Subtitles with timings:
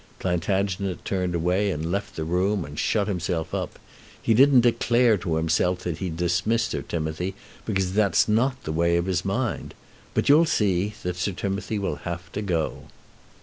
[0.17, 3.77] Plantagenet turned away and left the room and shut himself up.
[4.19, 7.35] He didn't declare to himself that he'd dismiss Sir Timothy,
[7.67, 9.75] because that's not the way of his mind.
[10.15, 12.85] But you'll see that Sir Timothy will have to go."